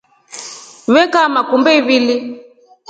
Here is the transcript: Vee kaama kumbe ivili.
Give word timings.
Vee 0.93 1.07
kaama 1.13 1.41
kumbe 1.49 1.71
ivili. 1.79 2.15